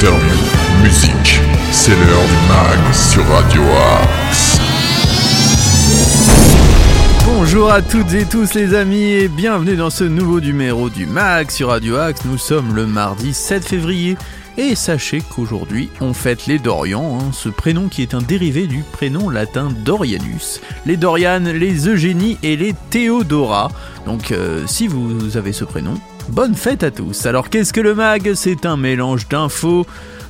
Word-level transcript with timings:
interviews, 0.00 0.82
musique. 0.82 1.40
C'est 1.72 1.90
l'heure 1.90 2.24
du 2.24 2.48
mag 2.48 2.94
sur 2.94 3.26
Radio 3.26 3.60
Axe. 4.00 4.58
Bonjour 7.26 7.70
à 7.70 7.82
toutes 7.82 8.14
et 8.14 8.24
tous 8.24 8.54
les 8.54 8.74
amis 8.74 9.12
et 9.12 9.28
bienvenue 9.28 9.76
dans 9.76 9.90
ce 9.90 10.04
nouveau 10.04 10.40
numéro 10.40 10.88
du 10.88 11.04
MAG 11.04 11.50
sur 11.50 11.68
Radio 11.68 11.96
Axe. 11.96 12.24
Nous 12.24 12.38
sommes 12.38 12.74
le 12.74 12.86
mardi 12.86 13.34
7 13.34 13.62
février 13.62 14.16
et 14.56 14.74
sachez 14.74 15.20
qu'aujourd'hui 15.20 15.90
on 16.00 16.14
fête 16.14 16.46
les 16.46 16.58
Dorians, 16.58 17.18
hein, 17.20 17.30
ce 17.34 17.50
prénom 17.50 17.88
qui 17.88 18.00
est 18.00 18.14
un 18.14 18.22
dérivé 18.22 18.66
du 18.66 18.82
prénom 18.82 19.28
latin 19.28 19.68
Dorianus, 19.84 20.62
les 20.86 20.96
Dorianes, 20.96 21.50
les 21.50 21.88
Eugénie 21.88 22.38
et 22.42 22.56
les 22.56 22.74
Théodora. 22.88 23.70
Donc 24.06 24.32
euh, 24.32 24.66
si 24.66 24.86
vous 24.86 25.36
avez 25.36 25.52
ce 25.52 25.66
prénom, 25.66 25.94
bonne 26.30 26.54
fête 26.54 26.82
à 26.82 26.90
tous. 26.90 27.26
Alors 27.26 27.50
qu'est-ce 27.50 27.72
que 27.72 27.80
le 27.80 27.94
MAG? 27.94 28.34
C'est 28.34 28.66
un 28.66 28.76
mélange 28.76 29.28
d'infos 29.28 29.86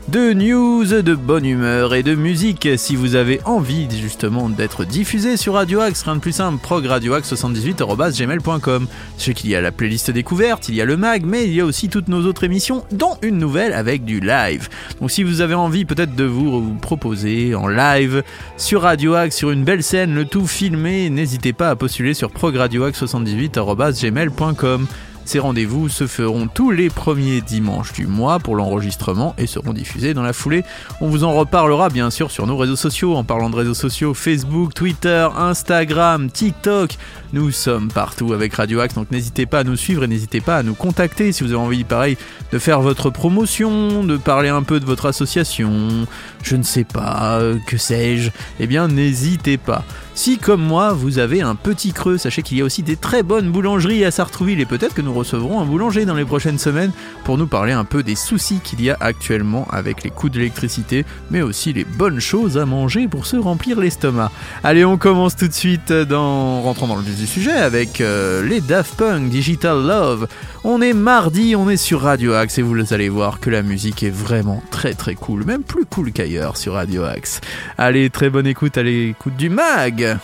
de 0.08 0.32
news, 0.32 0.86
de 0.86 1.14
bonne 1.14 1.44
humeur 1.44 1.94
et 1.94 2.02
de 2.02 2.16
musique. 2.16 2.68
Si 2.76 2.96
vous 2.96 3.14
avez 3.14 3.40
envie 3.44 3.86
justement 3.90 4.48
d'être 4.48 4.84
diffusé 4.84 5.36
sur 5.36 5.52
Radio 5.54 5.78
Axe, 5.80 6.02
rien 6.02 6.16
de 6.16 6.20
plus 6.20 6.32
simple, 6.32 6.58
progradioaxe78.gmail.com. 6.66 8.88
sais 9.18 9.34
qu'il 9.34 9.50
y 9.50 9.54
a 9.54 9.60
la 9.60 9.70
playlist 9.70 10.10
découverte, 10.10 10.68
il 10.68 10.74
y 10.74 10.80
a 10.80 10.84
le 10.84 10.96
mag, 10.96 11.22
mais 11.24 11.44
il 11.44 11.54
y 11.54 11.60
a 11.60 11.64
aussi 11.64 11.88
toutes 11.88 12.08
nos 12.08 12.26
autres 12.26 12.42
émissions, 12.42 12.84
dont 12.90 13.18
une 13.22 13.38
nouvelle 13.38 13.72
avec 13.72 14.04
du 14.04 14.18
live. 14.18 14.68
Donc 15.00 15.12
si 15.12 15.22
vous 15.22 15.42
avez 15.42 15.54
envie 15.54 15.84
peut-être 15.84 16.16
de 16.16 16.24
vous 16.24 16.74
proposer 16.80 17.54
en 17.54 17.68
live 17.68 18.24
sur 18.56 18.82
Radio 18.82 19.14
Axe, 19.14 19.36
sur 19.36 19.52
une 19.52 19.62
belle 19.62 19.84
scène, 19.84 20.12
le 20.14 20.24
tout 20.24 20.46
filmé, 20.46 21.10
n'hésitez 21.10 21.52
pas 21.52 21.70
à 21.70 21.76
postuler 21.76 22.14
sur 22.14 22.30
progradioaxe78.gmail.com. 22.30 24.88
Ces 25.24 25.38
rendez-vous 25.38 25.88
se 25.88 26.06
feront 26.06 26.48
tous 26.48 26.70
les 26.70 26.90
premiers 26.90 27.40
dimanches 27.40 27.92
du 27.92 28.06
mois 28.06 28.38
pour 28.38 28.56
l'enregistrement 28.56 29.34
et 29.38 29.46
seront 29.46 29.72
diffusés 29.72 30.14
dans 30.14 30.22
la 30.22 30.32
foulée. 30.32 30.64
On 31.00 31.08
vous 31.08 31.24
en 31.24 31.32
reparlera 31.32 31.88
bien 31.88 32.10
sûr 32.10 32.30
sur 32.30 32.46
nos 32.46 32.56
réseaux 32.56 32.76
sociaux. 32.76 33.16
En 33.16 33.24
parlant 33.24 33.50
de 33.50 33.56
réseaux 33.56 33.74
sociaux, 33.74 34.14
Facebook, 34.14 34.74
Twitter, 34.74 35.28
Instagram, 35.36 36.30
TikTok, 36.30 36.96
nous 37.32 37.52
sommes 37.52 37.88
partout 37.92 38.32
avec 38.32 38.54
Radio 38.54 38.80
Axe, 38.80 38.94
donc 38.94 39.10
n'hésitez 39.10 39.46
pas 39.46 39.60
à 39.60 39.64
nous 39.64 39.76
suivre 39.76 40.02
et 40.02 40.08
n'hésitez 40.08 40.40
pas 40.40 40.56
à 40.56 40.62
nous 40.62 40.74
contacter 40.74 41.30
si 41.30 41.44
vous 41.44 41.50
avez 41.50 41.62
envie, 41.62 41.84
pareil, 41.84 42.16
de 42.52 42.58
faire 42.58 42.80
votre 42.80 43.10
promotion, 43.10 44.02
de 44.02 44.16
parler 44.16 44.48
un 44.48 44.62
peu 44.62 44.80
de 44.80 44.84
votre 44.84 45.06
association, 45.06 46.06
je 46.42 46.56
ne 46.56 46.64
sais 46.64 46.84
pas, 46.84 47.38
euh, 47.40 47.56
que 47.66 47.76
sais-je, 47.76 48.30
eh 48.58 48.66
bien 48.66 48.88
n'hésitez 48.88 49.58
pas. 49.58 49.84
Si 50.14 50.38
comme 50.38 50.62
moi 50.62 50.92
vous 50.92 51.18
avez 51.18 51.40
un 51.40 51.54
petit 51.54 51.92
creux, 51.92 52.18
sachez 52.18 52.42
qu'il 52.42 52.58
y 52.58 52.60
a 52.60 52.64
aussi 52.64 52.82
des 52.82 52.96
très 52.96 53.22
bonnes 53.22 53.50
boulangeries 53.50 54.04
à 54.04 54.10
Sartrouville 54.10 54.60
et 54.60 54.66
peut-être 54.66 54.94
que 54.94 55.02
nous 55.02 55.14
recevrons 55.14 55.60
un 55.60 55.64
boulanger 55.64 56.04
dans 56.04 56.14
les 56.14 56.24
prochaines 56.24 56.58
semaines 56.58 56.92
pour 57.24 57.38
nous 57.38 57.46
parler 57.46 57.72
un 57.72 57.84
peu 57.84 58.02
des 58.02 58.16
soucis 58.16 58.60
qu'il 58.62 58.82
y 58.82 58.90
a 58.90 58.96
actuellement 59.00 59.66
avec 59.70 60.02
les 60.02 60.10
coûts 60.10 60.28
d'électricité, 60.28 61.04
mais 61.30 61.42
aussi 61.42 61.72
les 61.72 61.84
bonnes 61.84 62.20
choses 62.20 62.58
à 62.58 62.66
manger 62.66 63.08
pour 63.08 63.26
se 63.26 63.36
remplir 63.36 63.80
l'estomac. 63.80 64.30
Allez, 64.64 64.84
on 64.84 64.98
commence 64.98 65.36
tout 65.36 65.48
de 65.48 65.54
suite 65.54 65.92
dans 65.92 66.60
rentrant 66.60 66.88
dans 66.88 66.96
le 66.96 67.02
vif 67.02 67.18
du 67.18 67.26
sujet 67.26 67.52
avec 67.52 68.00
euh, 68.00 68.46
les 68.46 68.60
Daft 68.60 68.96
Punk 68.96 69.30
Digital 69.30 69.86
Love. 69.86 70.28
On 70.64 70.82
est 70.82 70.92
mardi, 70.92 71.56
on 71.56 71.70
est 71.70 71.78
sur 71.78 72.02
Radio 72.02 72.34
Axe 72.34 72.58
et 72.58 72.62
vous 72.62 72.92
allez 72.92 73.08
voir 73.08 73.40
que 73.40 73.48
la 73.48 73.62
musique 73.62 74.02
est 74.02 74.10
vraiment 74.10 74.62
très 74.70 74.92
très 74.94 75.14
cool, 75.14 75.44
même 75.44 75.62
plus 75.62 75.86
cool 75.86 76.12
qu'ailleurs 76.12 76.56
sur 76.56 76.74
Radio 76.74 77.04
Axe. 77.04 77.40
Allez, 77.78 78.10
très 78.10 78.28
bonne 78.28 78.46
écoute 78.46 78.76
à 78.76 78.82
l'écoute 78.82 79.36
du 79.36 79.48
mag. 79.48 79.99
Yeah. 80.00 80.18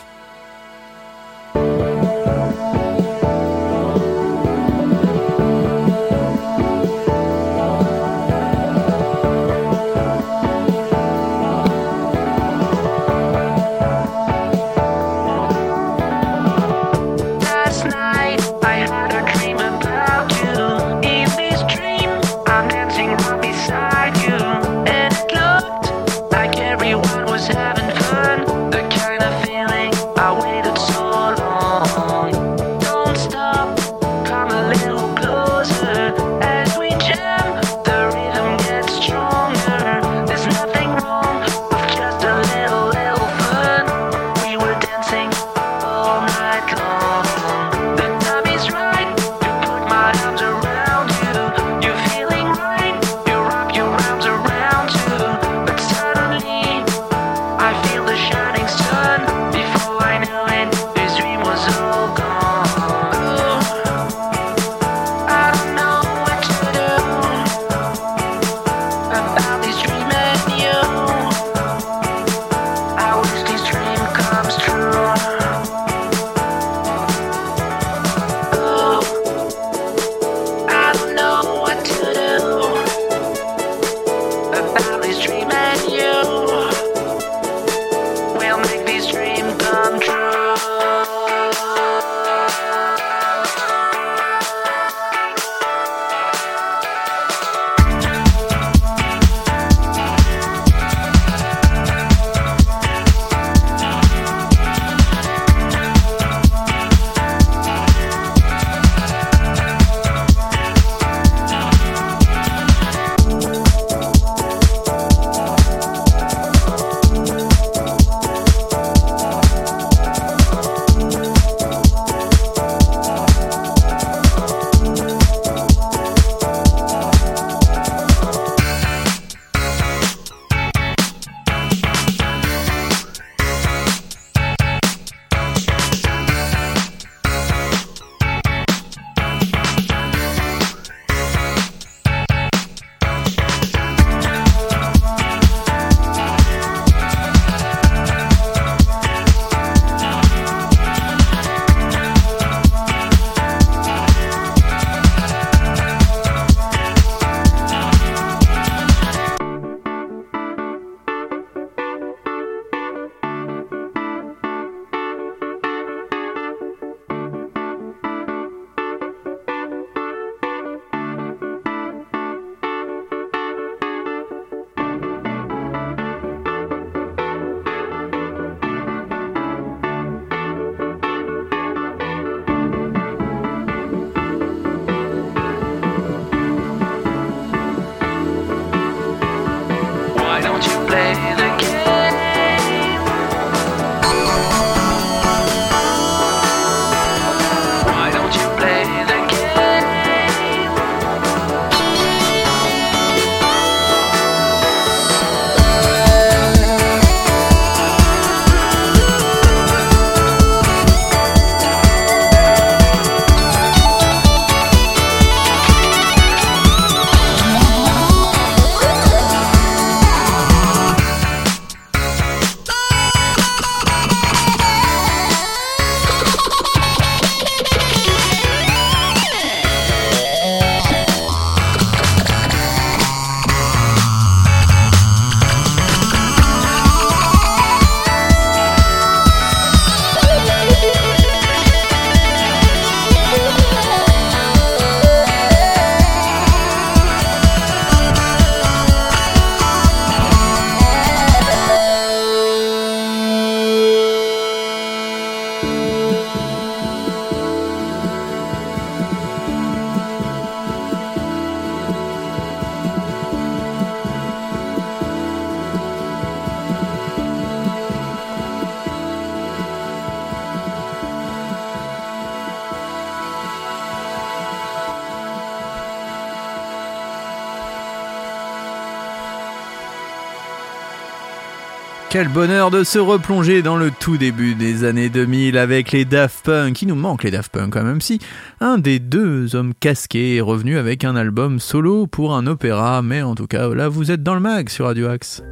Quel 282.18 282.28
bonheur 282.28 282.70
de 282.70 282.82
se 282.82 282.98
replonger 282.98 283.60
dans 283.60 283.76
le 283.76 283.90
tout 283.90 284.16
début 284.16 284.54
des 284.54 284.84
années 284.84 285.10
2000 285.10 285.58
avec 285.58 285.92
les 285.92 286.06
Daft 286.06 286.46
Punk. 286.46 286.80
Il 286.80 286.88
nous 286.88 286.94
manque 286.94 287.24
les 287.24 287.30
Daft 287.30 287.52
Punk 287.52 287.74
quand 287.74 287.82
même 287.82 288.00
si 288.00 288.20
un 288.58 288.78
des 288.78 289.00
deux 289.00 289.54
hommes 289.54 289.74
casqués 289.78 290.36
est 290.36 290.40
revenu 290.40 290.78
avec 290.78 291.04
un 291.04 291.14
album 291.14 291.60
solo 291.60 292.06
pour 292.06 292.34
un 292.34 292.46
opéra. 292.46 293.02
Mais 293.02 293.20
en 293.20 293.34
tout 293.34 293.46
cas, 293.46 293.68
là 293.68 293.90
vous 293.90 294.10
êtes 294.10 294.22
dans 294.22 294.32
le 294.32 294.40
mag 294.40 294.70
sur 294.70 294.86
Radio 294.86 295.08
Axe. 295.08 295.42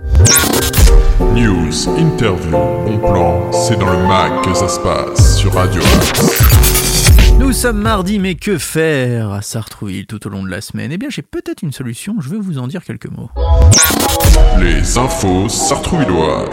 News, 1.34 1.86
interview, 1.98 2.50
bon 2.50 2.98
plan, 2.98 3.52
c'est 3.52 3.78
dans 3.78 3.92
le 3.92 4.06
mag 4.06 4.32
que 4.42 4.54
ça 4.54 4.68
se 4.68 4.80
passe 4.80 5.36
sur 5.36 5.52
Radio 5.52 5.82
Axe. 5.82 6.53
Nous 7.38 7.52
sommes 7.52 7.80
mardi, 7.80 8.18
mais 8.18 8.36
que 8.36 8.58
faire 8.58 9.32
à 9.32 9.42
Sartrouville 9.42 10.06
tout 10.06 10.26
au 10.26 10.30
long 10.30 10.44
de 10.44 10.50
la 10.50 10.60
semaine? 10.60 10.92
Eh 10.92 10.98
bien, 10.98 11.10
j'ai 11.10 11.22
peut-être 11.22 11.62
une 11.62 11.72
solution, 11.72 12.16
je 12.20 12.28
vais 12.28 12.38
vous 12.38 12.58
en 12.58 12.68
dire 12.68 12.84
quelques 12.84 13.10
mots. 13.10 13.30
Les 14.60 14.96
infos 14.96 15.48
sartrouvilloises. 15.48 16.48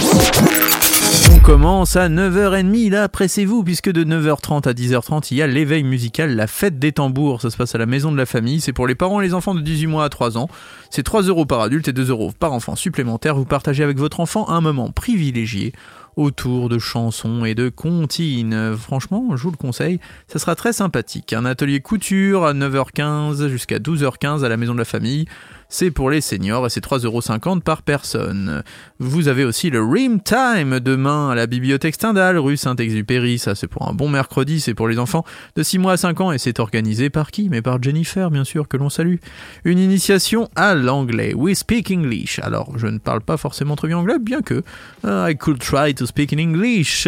On 1.34 1.40
commence 1.40 1.96
à 1.96 2.10
9h30, 2.10 2.90
là, 2.90 3.10
pressez-vous, 3.10 3.64
puisque 3.64 3.92
de 3.92 4.04
9h30 4.04 4.68
à 4.68 4.74
10h30, 4.74 5.28
il 5.32 5.38
y 5.38 5.42
a 5.42 5.48
l'éveil 5.48 5.84
musical, 5.84 6.36
la 6.36 6.48
fête 6.48 6.80
des 6.80 6.92
tambours. 6.92 7.42
Ça 7.42 7.50
se 7.50 7.58
passe 7.58 7.76
à 7.76 7.78
la 7.78 7.86
maison 7.86 8.12
de 8.12 8.18
la 8.18 8.26
famille, 8.26 8.62
c'est 8.62 8.74
pour 8.74 8.88
les 8.88 8.96
parents 8.96 9.22
et 9.22 9.26
les 9.26 9.34
enfants 9.34 9.54
de 9.54 9.62
18 9.62 9.88
mois 9.88 10.06
à 10.06 10.10
3 10.10 10.38
ans. 10.38 10.50
C'est 10.90 11.04
3 11.04 11.24
euros 11.24 11.46
par 11.46 11.62
adulte 11.62 11.88
et 11.88 11.94
2 11.94 12.10
euros 12.10 12.32
par 12.38 12.54
enfant 12.54 12.76
supplémentaire. 12.76 13.36
Vous 13.36 13.46
partagez 13.46 13.84
avec 13.84 13.98
votre 13.98 14.20
enfant 14.20 14.50
un 14.50 14.62
moment 14.62 14.90
privilégié 14.90 15.74
autour 16.16 16.70
de 16.70 16.80
chansons 16.80 17.46
et 17.46 17.56
de 17.56 17.70
comptines. 17.70 18.76
Franchement, 18.78 19.36
je 19.36 19.44
vous 19.44 19.52
le 19.52 19.58
conseille, 19.58 20.00
ça 20.28 20.40
sera 20.40 20.56
très 20.56 20.74
sympathique. 20.74 21.34
Un 21.34 21.46
atelier 21.46 21.80
couture 21.80 22.46
à 22.46 22.54
9h15 22.54 23.48
jusqu'à 23.48 23.80
12h15 23.80 24.44
à 24.44 24.50
la 24.50 24.58
maison 24.58 24.74
de 24.74 24.80
la 24.80 24.86
famille. 24.86 25.26
C'est 25.74 25.90
pour 25.90 26.10
les 26.10 26.20
seniors 26.20 26.68
et 26.68 26.70
c'est 26.70 26.84
3,50€ 26.84 27.62
par 27.62 27.82
personne. 27.82 28.62
Vous 29.00 29.30
avez 29.30 29.46
aussi 29.46 29.70
le 29.70 29.82
Rim 29.82 30.20
Time 30.20 30.82
demain 30.82 31.30
à 31.30 31.36
la 31.36 31.48
bibliothèque 31.48 31.96
Stendhal, 31.96 32.38
rue 32.38 32.58
Saint-Exupéry. 32.58 33.40
Ça, 33.40 33.56
c'est 33.56 33.68
pour 33.68 33.88
un 33.88 33.94
bon 33.94 34.10
mercredi, 34.10 34.60
c'est 34.60 34.74
pour 34.74 34.90
les 34.90 35.00
enfants 35.00 35.24
de 35.56 35.64
6 35.64 35.80
mois 35.80 35.94
à 35.94 35.98
5 35.98 36.20
ans 36.20 36.32
et 36.34 36.40
c'est 36.40 36.60
organisé 36.60 37.10
par 37.10 37.32
qui? 37.32 37.48
Mais 37.48 37.62
par 37.62 37.82
Jennifer, 37.82 38.30
bien 38.32 38.44
sûr, 38.44 38.68
que 38.68 38.76
l'on 38.76 38.90
salue. 38.90 39.16
Une 39.64 39.80
initiation 39.80 40.50
à 40.58 40.76
l'anglais. 40.76 41.34
We 41.34 41.58
speak 41.58 41.90
English. 41.90 42.40
Alors, 42.40 42.78
je 42.78 42.88
ne 42.88 42.98
parle 42.98 43.22
pas 43.22 43.38
forcément 43.38 43.78
très 43.78 43.88
bien 43.88 43.98
anglais, 43.98 44.20
bien 44.20 44.42
que 44.42 44.64
uh, 45.06 45.32
I 45.32 45.38
could 45.38 45.60
try 45.60 45.96
to 45.96 46.06
speak 46.06 46.34
in 46.34 46.40
English. 46.40 47.08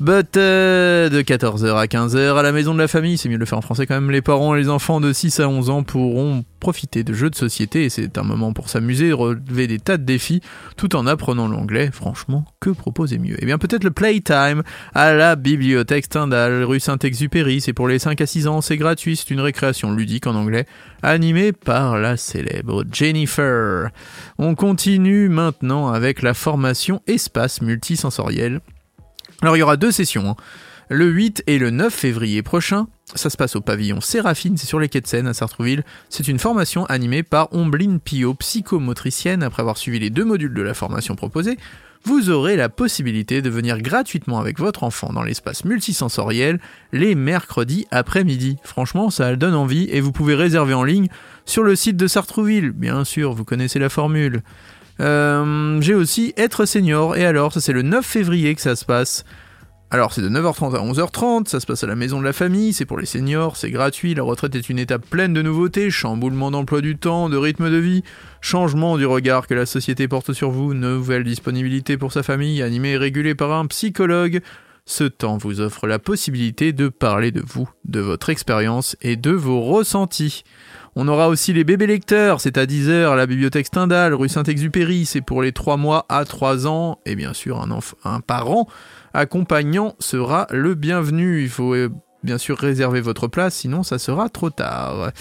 But 0.00 0.36
uh, 0.36 1.08
de 1.08 1.22
14h 1.22 1.74
à 1.76 1.86
15h 1.86 2.36
à 2.36 2.42
la 2.42 2.52
maison 2.52 2.74
de 2.74 2.78
la 2.78 2.88
famille, 2.88 3.16
c'est 3.16 3.30
mieux 3.30 3.36
de 3.36 3.40
le 3.40 3.46
faire 3.46 3.58
en 3.58 3.62
français 3.62 3.86
quand 3.86 3.94
même. 3.94 4.10
Les 4.10 4.20
parents 4.20 4.54
et 4.54 4.60
les 4.60 4.68
enfants 4.68 5.00
de 5.00 5.14
6 5.14 5.40
à 5.40 5.48
11 5.48 5.70
ans 5.70 5.82
pourront 5.82 6.44
profiter 6.62 7.02
de 7.02 7.12
jeux 7.12 7.28
de 7.28 7.34
société 7.34 7.84
et 7.84 7.90
c'est 7.90 8.16
un 8.18 8.22
moment 8.22 8.52
pour 8.52 8.68
s'amuser, 8.68 9.12
relever 9.12 9.66
des 9.66 9.80
tas 9.80 9.96
de 9.96 10.04
défis 10.04 10.40
tout 10.76 10.94
en 10.94 11.08
apprenant 11.08 11.48
l'anglais. 11.48 11.90
Franchement, 11.92 12.44
que 12.60 12.70
proposer 12.70 13.18
mieux? 13.18 13.34
Eh 13.40 13.46
bien 13.46 13.58
peut-être 13.58 13.82
le 13.82 13.90
Playtime 13.90 14.62
à 14.94 15.12
la 15.12 15.34
bibliothèque 15.34 16.04
Stendhal, 16.04 16.62
rue 16.62 16.78
Saint-Exupéry, 16.78 17.60
c'est 17.60 17.72
pour 17.72 17.88
les 17.88 17.98
5 17.98 18.20
à 18.20 18.26
6 18.26 18.46
ans, 18.46 18.60
c'est 18.60 18.76
gratuit, 18.76 19.16
c'est 19.16 19.30
une 19.32 19.40
récréation 19.40 19.92
ludique 19.92 20.28
en 20.28 20.36
anglais, 20.36 20.66
animée 21.02 21.52
par 21.52 21.98
la 21.98 22.16
célèbre 22.16 22.84
Jennifer. 22.92 23.90
On 24.38 24.54
continue 24.54 25.28
maintenant 25.28 25.88
avec 25.88 26.22
la 26.22 26.32
formation 26.32 27.02
espace 27.08 27.60
multisensoriel. 27.60 28.60
Alors 29.40 29.56
il 29.56 29.60
y 29.60 29.62
aura 29.64 29.76
deux 29.76 29.90
sessions. 29.90 30.30
hein. 30.30 30.36
Le 30.88 31.06
8 31.06 31.44
et 31.46 31.58
le 31.58 31.70
9 31.70 31.92
février 31.92 32.42
prochain, 32.42 32.86
ça 33.14 33.30
se 33.30 33.36
passe 33.36 33.56
au 33.56 33.60
pavillon 33.60 34.00
Séraphine, 34.00 34.56
c'est 34.56 34.66
sur 34.66 34.80
les 34.80 34.88
quais 34.88 35.00
de 35.00 35.06
Seine 35.06 35.26
à 35.26 35.34
Sartrouville. 35.34 35.84
C'est 36.08 36.28
une 36.28 36.38
formation 36.38 36.84
animée 36.86 37.22
par 37.22 37.52
Ombline 37.52 38.00
Pio, 38.00 38.34
psychomotricienne. 38.34 39.42
Après 39.42 39.60
avoir 39.62 39.78
suivi 39.78 39.98
les 39.98 40.10
deux 40.10 40.24
modules 40.24 40.54
de 40.54 40.62
la 40.62 40.74
formation 40.74 41.14
proposée, 41.14 41.56
vous 42.04 42.30
aurez 42.30 42.56
la 42.56 42.68
possibilité 42.68 43.42
de 43.42 43.50
venir 43.50 43.80
gratuitement 43.80 44.40
avec 44.40 44.58
votre 44.58 44.82
enfant 44.82 45.12
dans 45.12 45.22
l'espace 45.22 45.64
multisensoriel 45.64 46.58
les 46.92 47.14
mercredis 47.14 47.86
après-midi. 47.90 48.56
Franchement, 48.64 49.10
ça 49.10 49.36
donne 49.36 49.54
envie 49.54 49.88
et 49.90 50.00
vous 50.00 50.12
pouvez 50.12 50.34
réserver 50.34 50.74
en 50.74 50.82
ligne 50.82 51.08
sur 51.44 51.62
le 51.62 51.76
site 51.76 51.96
de 51.96 52.06
Sartrouville. 52.08 52.70
Bien 52.70 53.04
sûr, 53.04 53.32
vous 53.34 53.44
connaissez 53.44 53.78
la 53.78 53.88
formule. 53.88 54.42
Euh, 55.00 55.80
J'ai 55.80 55.94
aussi 55.94 56.34
Être 56.36 56.64
Senior, 56.66 57.16
et 57.16 57.24
alors, 57.24 57.52
ça 57.52 57.60
c'est 57.60 57.72
le 57.72 57.82
9 57.82 58.04
février 58.04 58.54
que 58.54 58.60
ça 58.60 58.76
se 58.76 58.84
passe. 58.84 59.24
Alors 59.94 60.14
c'est 60.14 60.22
de 60.22 60.28
9h30 60.30 60.74
à 60.74 60.82
11h30, 60.82 61.48
ça 61.48 61.60
se 61.60 61.66
passe 61.66 61.84
à 61.84 61.86
la 61.86 61.94
maison 61.94 62.18
de 62.18 62.24
la 62.24 62.32
famille, 62.32 62.72
c'est 62.72 62.86
pour 62.86 62.98
les 62.98 63.04
seniors, 63.04 63.58
c'est 63.58 63.70
gratuit, 63.70 64.14
la 64.14 64.22
retraite 64.22 64.54
est 64.54 64.70
une 64.70 64.78
étape 64.78 65.04
pleine 65.04 65.34
de 65.34 65.42
nouveautés, 65.42 65.90
chamboulement 65.90 66.50
d'emploi 66.50 66.80
du 66.80 66.96
temps, 66.96 67.28
de 67.28 67.36
rythme 67.36 67.70
de 67.70 67.76
vie, 67.76 68.02
changement 68.40 68.96
du 68.96 69.04
regard 69.04 69.46
que 69.46 69.52
la 69.52 69.66
société 69.66 70.08
porte 70.08 70.32
sur 70.32 70.50
vous, 70.50 70.72
nouvelle 70.72 71.24
disponibilité 71.24 71.98
pour 71.98 72.10
sa 72.10 72.22
famille, 72.22 72.62
animée 72.62 72.92
et 72.92 72.96
régulée 72.96 73.34
par 73.34 73.52
un 73.52 73.66
psychologue. 73.66 74.40
Ce 74.86 75.04
temps 75.04 75.36
vous 75.36 75.60
offre 75.60 75.86
la 75.86 75.98
possibilité 75.98 76.72
de 76.72 76.88
parler 76.88 77.30
de 77.30 77.42
vous, 77.46 77.68
de 77.84 78.00
votre 78.00 78.30
expérience 78.30 78.96
et 79.02 79.16
de 79.16 79.32
vos 79.32 79.60
ressentis. 79.60 80.42
On 80.94 81.08
aura 81.08 81.28
aussi 81.28 81.54
les 81.54 81.64
bébés 81.64 81.86
lecteurs, 81.86 82.42
c'est 82.42 82.58
à 82.58 82.66
10h 82.66 83.12
à 83.12 83.16
la 83.16 83.26
bibliothèque 83.26 83.66
Stendhal, 83.66 84.12
rue 84.12 84.28
Saint-Exupéry, 84.28 85.06
c'est 85.06 85.22
pour 85.22 85.40
les 85.40 85.52
3 85.52 85.78
mois 85.78 86.04
à 86.10 86.26
3 86.26 86.66
ans, 86.66 86.98
et 87.06 87.16
bien 87.16 87.32
sûr 87.32 87.66
un, 88.04 88.20
parent 88.20 88.68
accompagnant 89.14 89.94
sera 90.00 90.46
le 90.50 90.74
bienvenu. 90.74 91.42
Il 91.42 91.48
faut 91.48 91.74
euh, 91.74 91.88
bien 92.22 92.36
sûr 92.36 92.58
réserver 92.58 93.00
votre 93.00 93.26
place, 93.26 93.54
sinon 93.54 93.82
ça 93.82 93.98
sera 93.98 94.28
trop 94.28 94.50
tard. 94.50 95.12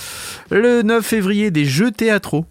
Le 0.49 0.81
9 0.81 1.05
février, 1.05 1.51
des 1.51 1.65
jeux 1.65 1.91
théâtraux. 1.91 2.45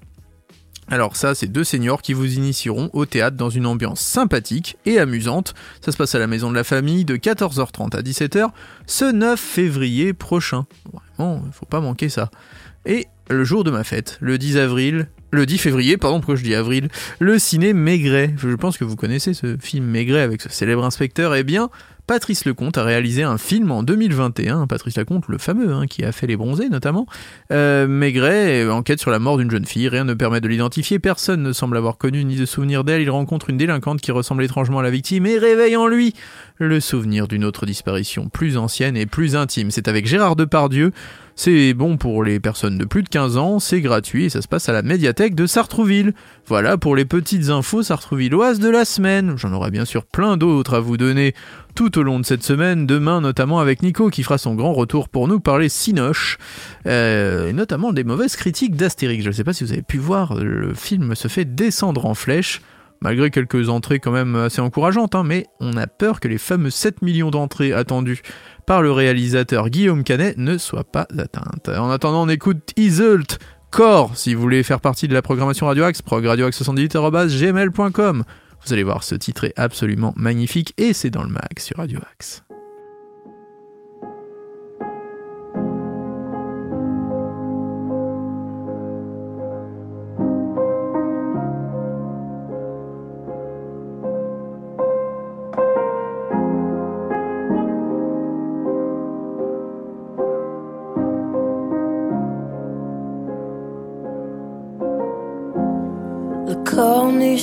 Alors 0.88 1.14
ça, 1.14 1.36
c'est 1.36 1.46
deux 1.46 1.62
seniors 1.62 2.02
qui 2.02 2.14
vous 2.14 2.34
initieront 2.34 2.90
au 2.92 3.06
théâtre 3.06 3.36
dans 3.36 3.50
une 3.50 3.66
ambiance 3.66 4.00
sympathique 4.00 4.76
et 4.86 4.98
amusante. 4.98 5.54
Ça 5.84 5.92
se 5.92 5.96
passe 5.96 6.16
à 6.16 6.18
la 6.18 6.26
maison 6.26 6.50
de 6.50 6.56
la 6.56 6.64
famille 6.64 7.04
de 7.04 7.16
14h30 7.16 7.96
à 7.96 8.02
17h 8.02 8.48
ce 8.86 9.04
9 9.04 9.38
février 9.38 10.12
prochain. 10.14 10.66
Vraiment, 11.16 11.42
faut 11.52 11.66
pas 11.66 11.80
manquer 11.80 12.08
ça. 12.08 12.30
Et 12.86 13.06
le 13.28 13.44
jour 13.44 13.64
de 13.64 13.70
ma 13.70 13.84
fête, 13.84 14.18
le 14.20 14.38
10 14.38 14.56
avril, 14.58 15.08
le 15.30 15.46
10 15.46 15.58
février, 15.58 15.96
pardon, 15.96 16.18
pourquoi 16.18 16.34
je 16.34 16.42
dis 16.42 16.54
avril, 16.54 16.88
le 17.18 17.38
ciné 17.38 17.72
Maigret. 17.72 18.34
Je 18.36 18.48
pense 18.54 18.78
que 18.78 18.84
vous 18.84 18.96
connaissez 18.96 19.34
ce 19.34 19.56
film 19.60 19.84
Maigret 19.84 20.22
avec 20.22 20.42
ce 20.42 20.48
célèbre 20.48 20.84
inspecteur. 20.84 21.36
Eh 21.36 21.44
bien, 21.44 21.70
Patrice 22.10 22.44
Lecomte 22.44 22.76
a 22.76 22.82
réalisé 22.82 23.22
un 23.22 23.38
film 23.38 23.70
en 23.70 23.84
2021. 23.84 24.66
Patrice 24.66 24.96
Lecomte, 24.96 25.28
le 25.28 25.38
fameux, 25.38 25.72
hein, 25.72 25.86
qui 25.86 26.04
a 26.04 26.10
fait 26.10 26.26
Les 26.26 26.36
Bronzés 26.36 26.68
notamment. 26.68 27.06
Euh, 27.52 27.86
Maigret 27.86 28.68
enquête 28.68 28.98
sur 28.98 29.12
la 29.12 29.20
mort 29.20 29.38
d'une 29.38 29.50
jeune 29.50 29.64
fille. 29.64 29.88
Rien 29.88 30.02
ne 30.02 30.14
permet 30.14 30.40
de 30.40 30.48
l'identifier. 30.48 30.98
Personne 30.98 31.40
ne 31.40 31.52
semble 31.52 31.76
avoir 31.76 31.98
connu 31.98 32.24
ni 32.24 32.34
de 32.34 32.46
souvenir 32.46 32.82
d'elle. 32.82 33.02
Il 33.02 33.10
rencontre 33.10 33.50
une 33.50 33.58
délinquante 33.58 34.00
qui 34.00 34.10
ressemble 34.10 34.42
étrangement 34.42 34.80
à 34.80 34.82
la 34.82 34.90
victime 34.90 35.26
et 35.26 35.38
réveille 35.38 35.76
en 35.76 35.86
lui 35.86 36.14
le 36.56 36.80
souvenir 36.80 37.28
d'une 37.28 37.44
autre 37.44 37.64
disparition 37.64 38.28
plus 38.28 38.56
ancienne 38.56 38.96
et 38.96 39.06
plus 39.06 39.36
intime. 39.36 39.70
C'est 39.70 39.86
avec 39.86 40.06
Gérard 40.06 40.34
Depardieu. 40.34 40.90
C'est 41.42 41.72
bon 41.72 41.96
pour 41.96 42.22
les 42.22 42.38
personnes 42.38 42.76
de 42.76 42.84
plus 42.84 43.02
de 43.02 43.08
15 43.08 43.38
ans, 43.38 43.60
c'est 43.60 43.80
gratuit 43.80 44.26
et 44.26 44.28
ça 44.28 44.42
se 44.42 44.46
passe 44.46 44.68
à 44.68 44.74
la 44.74 44.82
médiathèque 44.82 45.34
de 45.34 45.46
Sartrouville. 45.46 46.12
Voilà 46.44 46.76
pour 46.76 46.94
les 46.94 47.06
petites 47.06 47.48
infos 47.48 47.82
sartrouvilloises 47.82 48.58
de 48.58 48.68
la 48.68 48.84
semaine. 48.84 49.38
J'en 49.38 49.54
aurai 49.54 49.70
bien 49.70 49.86
sûr 49.86 50.04
plein 50.04 50.36
d'autres 50.36 50.74
à 50.74 50.80
vous 50.80 50.98
donner 50.98 51.34
tout 51.74 51.98
au 51.98 52.02
long 52.02 52.20
de 52.20 52.26
cette 52.26 52.42
semaine, 52.42 52.86
demain 52.86 53.22
notamment 53.22 53.58
avec 53.58 53.82
Nico 53.82 54.10
qui 54.10 54.22
fera 54.22 54.36
son 54.36 54.54
grand 54.54 54.74
retour 54.74 55.08
pour 55.08 55.28
nous 55.28 55.40
parler 55.40 55.70
Cinoche, 55.70 56.36
euh, 56.84 57.48
et 57.48 57.54
notamment 57.54 57.94
des 57.94 58.04
mauvaises 58.04 58.36
critiques 58.36 58.76
d'Astérix. 58.76 59.24
Je 59.24 59.28
ne 59.28 59.32
sais 59.32 59.44
pas 59.44 59.54
si 59.54 59.64
vous 59.64 59.72
avez 59.72 59.80
pu 59.80 59.96
voir, 59.96 60.34
le 60.34 60.74
film 60.74 61.14
se 61.14 61.28
fait 61.28 61.46
descendre 61.46 62.04
en 62.04 62.12
flèche, 62.12 62.60
malgré 63.02 63.30
quelques 63.30 63.68
entrées 63.68 64.00
quand 64.00 64.12
même 64.12 64.36
assez 64.36 64.60
encourageantes, 64.60 65.14
hein, 65.14 65.24
mais 65.24 65.46
on 65.60 65.76
a 65.76 65.86
peur 65.86 66.20
que 66.20 66.28
les 66.28 66.38
fameux 66.38 66.70
7 66.70 67.02
millions 67.02 67.30
d'entrées 67.30 67.72
attendues 67.72 68.22
par 68.66 68.82
le 68.82 68.92
réalisateur 68.92 69.70
Guillaume 69.70 70.04
Canet 70.04 70.36
ne 70.36 70.58
soient 70.58 70.84
pas 70.84 71.06
atteintes. 71.18 71.68
En 71.68 71.90
attendant, 71.90 72.22
on 72.22 72.28
écoute 72.28 72.72
Isult 72.76 73.38
Core, 73.70 74.16
si 74.16 74.34
vous 74.34 74.40
voulez 74.40 74.62
faire 74.62 74.80
partie 74.80 75.08
de 75.08 75.14
la 75.14 75.22
programmation 75.22 75.66
Radio 75.66 75.84
Axe, 75.84 76.02
progradioaxe78.gmail.com. 76.02 78.24
Vous 78.66 78.72
allez 78.72 78.82
voir, 78.82 79.04
ce 79.04 79.14
titre 79.14 79.44
est 79.44 79.54
absolument 79.56 80.12
magnifique 80.16 80.74
et 80.76 80.92
c'est 80.92 81.10
dans 81.10 81.22
le 81.22 81.30
mag 81.30 81.58
sur 81.58 81.78
Radio 81.78 82.00
Axe. 82.12 82.42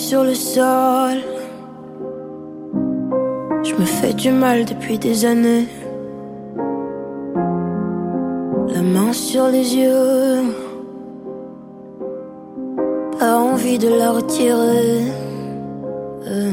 Sur 0.09 0.23
le 0.23 0.35
sol. 0.35 1.17
Je 3.61 3.73
me 3.75 3.83
fais 3.83 4.13
du 4.13 4.31
mal 4.31 4.63
depuis 4.63 4.97
des 4.97 5.25
années. 5.25 5.67
La 8.73 8.81
main 8.83 9.11
sur 9.11 9.47
les 9.49 9.75
yeux. 9.75 10.43
Pas 13.19 13.35
envie 13.37 13.77
de 13.77 13.89
la 13.89 14.11
retirer. 14.11 15.11
Euh. 16.25 16.51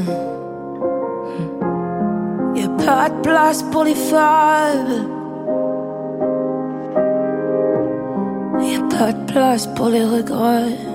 Y 2.55 2.63
a 2.65 2.69
pas 2.85 3.07
de 3.09 3.21
place 3.21 3.63
pour 3.71 3.85
les 3.85 3.99
fables. 4.11 4.99
Y 8.59 8.75
a 8.75 8.83
pas 8.97 9.13
de 9.13 9.31
place 9.31 9.65
pour 9.67 9.87
les 9.87 10.03
regrets. 10.03 10.94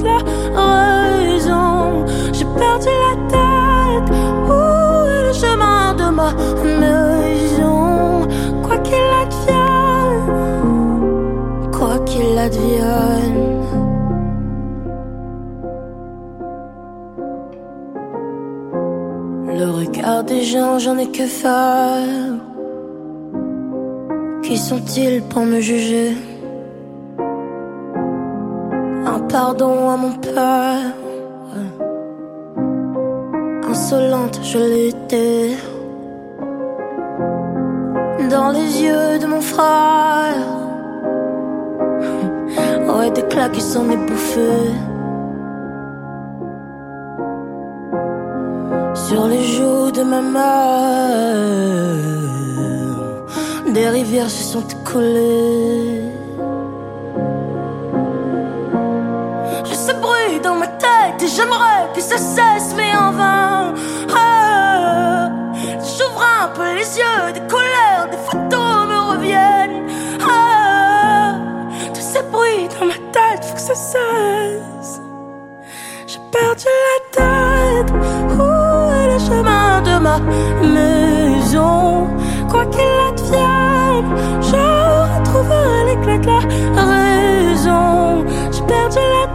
La 0.00 0.18
raison. 1.24 2.04
J'ai 2.32 2.44
perdu 2.44 2.88
la 3.06 3.14
tête. 3.28 4.08
Où 4.48 4.52
est 5.06 5.22
le 5.28 5.32
chemin 5.32 5.94
de 5.94 6.06
ma 6.10 6.30
maison? 6.80 8.26
Quoi 8.62 8.76
qu'il 8.78 9.10
advienne, 9.24 10.28
quoi 11.72 11.98
qu'il 12.06 12.38
advienne. 12.38 13.60
Le 19.54 19.68
regard 19.70 20.24
des 20.24 20.42
gens, 20.42 20.78
j'en 20.78 20.96
ai 20.98 21.08
que 21.08 21.26
faire. 21.26 22.40
Qui 24.42 24.56
sont-ils 24.56 25.22
pour 25.22 25.42
me 25.42 25.60
juger? 25.60 26.16
Pardon 29.32 29.88
à 29.88 29.96
mon 29.96 30.12
père. 30.12 30.92
Insolente, 33.70 34.38
je 34.42 34.58
l'étais. 34.58 35.56
Dans 38.30 38.50
les 38.50 38.82
yeux 38.84 39.18
de 39.22 39.26
mon 39.26 39.40
frère. 39.40 40.46
Ouais, 42.94 43.10
des 43.10 43.22
claques 43.22 43.52
qui 43.52 43.62
s'en. 43.62 43.84
Sur 48.94 49.26
les 49.26 49.44
joues 49.54 49.90
de 49.90 50.02
ma 50.02 50.20
mère, 50.20 50.42
des 53.74 53.88
rivières 53.88 54.30
se 54.30 54.44
sont 54.52 54.66
écoulées. 54.76 56.01
J'aimerais 61.28 61.88
que 61.94 62.00
ça 62.00 62.18
cesse, 62.18 62.74
mais 62.76 62.94
en 62.96 63.12
vain. 63.12 63.74
Ah, 64.14 65.30
J'ouvre 65.78 66.24
un 66.42 66.48
peu 66.48 66.74
les 66.74 66.98
yeux, 66.98 67.32
des 67.34 67.40
couleurs, 67.40 68.08
des 68.10 68.16
photos 68.28 68.86
me 68.88 68.98
reviennent. 69.12 69.86
Ah, 70.28 71.34
tous 71.94 72.00
ces 72.00 72.22
bruits 72.30 72.68
dans 72.78 72.86
ma 72.86 72.94
tête, 73.12 73.44
faut 73.44 73.54
que 73.54 73.60
ça 73.60 73.74
cesse. 73.74 75.00
J'ai 76.06 76.18
perdu 76.30 76.66
la 76.88 76.98
tête. 77.18 77.92
Où 78.38 78.92
est 78.92 79.12
le 79.12 79.18
chemin 79.18 79.80
de 79.82 79.98
ma 79.98 80.18
maison? 80.60 82.08
Quoi 82.50 82.66
qu'il 82.66 82.98
advienne, 83.08 84.10
je 84.40 84.56
retrouverai 85.18 85.96
clés 86.02 86.18
de 86.18 86.26
la 86.26 86.82
raison. 86.84 88.24
J'ai 88.50 88.62
perdu 88.62 88.98
la 88.98 89.26
tête. 89.26 89.31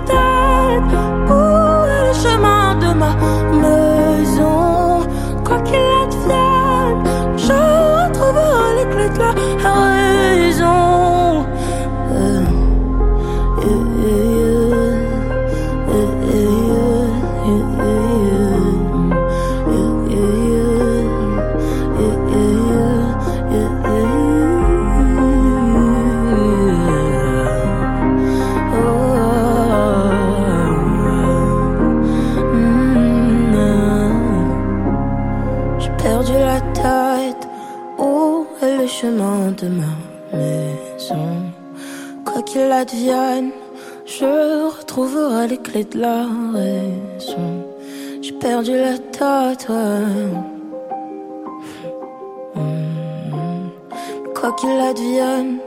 Quoi 54.48 54.56
qu'il 54.56 54.80
advienne, 54.80 55.58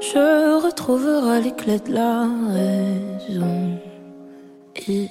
je 0.00 0.64
retrouverai 0.64 1.40
les 1.40 1.50
clés 1.50 1.80
de 1.80 1.92
la 1.92 2.28
raison. 2.52 3.76
Et... 4.86 5.08